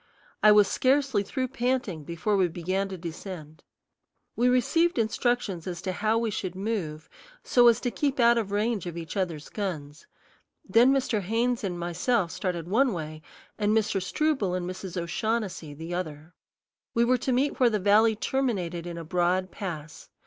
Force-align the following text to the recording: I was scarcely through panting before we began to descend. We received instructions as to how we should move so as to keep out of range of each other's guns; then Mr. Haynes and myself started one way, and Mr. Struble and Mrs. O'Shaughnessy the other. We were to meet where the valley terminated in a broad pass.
I 0.41 0.51
was 0.51 0.67
scarcely 0.67 1.21
through 1.21 1.49
panting 1.49 2.03
before 2.05 2.35
we 2.35 2.47
began 2.47 2.89
to 2.89 2.97
descend. 2.97 3.61
We 4.35 4.49
received 4.49 4.97
instructions 4.97 5.67
as 5.67 5.79
to 5.83 5.91
how 5.91 6.17
we 6.17 6.31
should 6.31 6.55
move 6.55 7.07
so 7.43 7.67
as 7.67 7.79
to 7.81 7.91
keep 7.91 8.19
out 8.19 8.35
of 8.39 8.51
range 8.51 8.87
of 8.87 8.97
each 8.97 9.15
other's 9.15 9.47
guns; 9.49 10.07
then 10.67 10.91
Mr. 10.91 11.21
Haynes 11.21 11.63
and 11.63 11.77
myself 11.77 12.31
started 12.31 12.67
one 12.67 12.93
way, 12.93 13.21
and 13.59 13.77
Mr. 13.77 14.01
Struble 14.01 14.55
and 14.55 14.67
Mrs. 14.67 14.99
O'Shaughnessy 14.99 15.75
the 15.75 15.93
other. 15.93 16.33
We 16.95 17.05
were 17.05 17.19
to 17.19 17.31
meet 17.31 17.59
where 17.59 17.69
the 17.69 17.77
valley 17.77 18.15
terminated 18.15 18.87
in 18.87 18.97
a 18.97 19.03
broad 19.05 19.51
pass. 19.51 20.09